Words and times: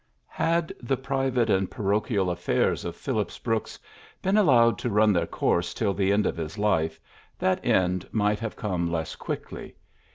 Had 0.33 0.73
the 0.81 0.97
private 0.97 1.47
and 1.51 1.69
i)arocliial 1.69 2.25
aifairs 2.33 2.85
of 2.85 2.95
Phillips 2.95 3.37
Brooks 3.37 3.77
been 4.19 4.35
allowed 4.35 4.79
to 4.79 4.89
run 4.89 5.13
their 5.13 5.27
course 5.27 5.75
till 5.75 5.93
the 5.93 6.11
end 6.11 6.25
of 6.25 6.37
his 6.37 6.57
life, 6.57 6.99
that 7.37 7.63
end 7.63 8.07
might 8.11 8.39
have 8.39 8.55
come 8.55 8.91
less 8.91 9.15
quickly. 9.15 9.75